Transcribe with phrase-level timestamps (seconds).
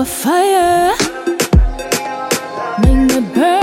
[0.00, 0.96] a fire,
[2.82, 3.59] make me burn.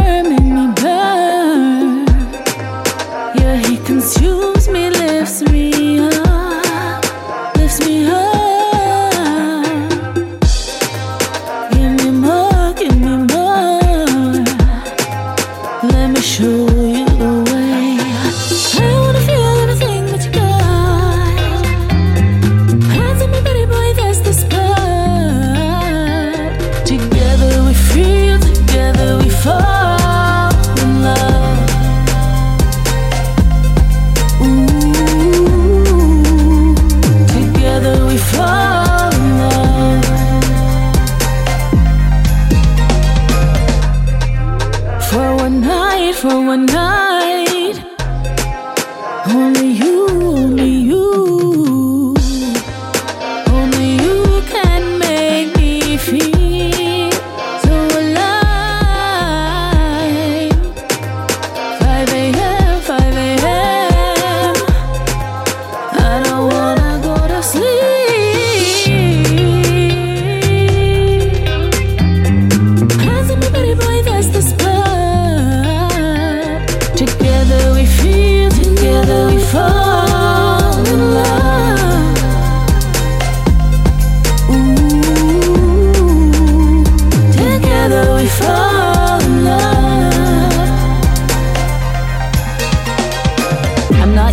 [46.14, 47.37] for one night.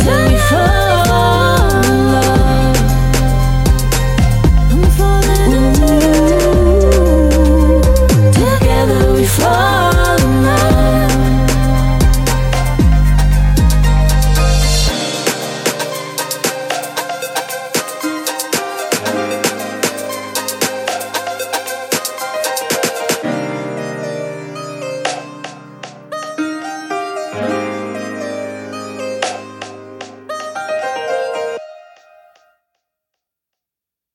[0.00, 0.75] 在远方。